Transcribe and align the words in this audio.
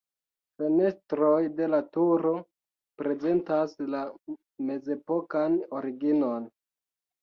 Fenestroj 0.61 1.41
de 1.59 1.67
la 1.75 1.81
turo 1.99 2.33
prezentas 3.03 3.79
la 3.93 4.03
mezepokan 4.73 5.65
originon. 5.85 6.55